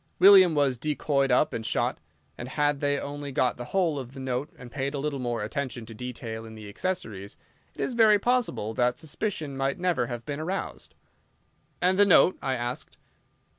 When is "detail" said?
5.93-6.43